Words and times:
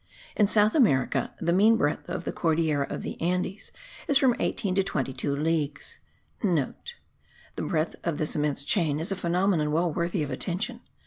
In 0.35 0.47
South 0.47 0.73
America 0.73 1.31
the 1.39 1.53
mean 1.53 1.77
breadth 1.77 2.09
of 2.09 2.23
the 2.23 2.31
Cordillera 2.31 2.87
of 2.89 3.03
the 3.03 3.21
Andes 3.21 3.71
is 4.07 4.17
from 4.17 4.35
18 4.39 4.73
to 4.73 4.83
22 4.83 5.35
leagues.* 5.35 5.99
(* 6.23 6.41
The 6.41 6.73
breadth 7.57 7.95
of 8.03 8.17
this 8.17 8.35
immense 8.35 8.63
chain 8.63 8.99
is 8.99 9.11
a 9.11 9.15
phenomenon 9.15 9.71
well 9.71 9.93
worthy 9.93 10.23
of 10.23 10.31
attention. 10.31 10.81